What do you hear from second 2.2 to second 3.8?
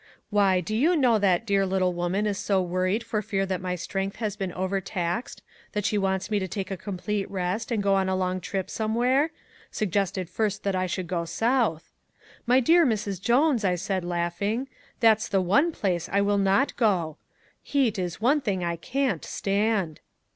is so worried for fear that my